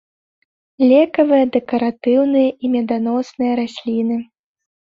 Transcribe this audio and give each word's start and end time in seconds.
Лекавыя, 0.91 1.45
дэкаратыўныя 1.59 2.49
і 2.65 2.73
меданосныя 2.79 3.51
расліны. 3.63 4.17